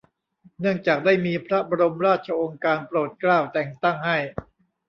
[0.59, 4.17] เนื่องจากได้มีพระบรมราชโองการโปรดเกล้า แต่งตั้งให้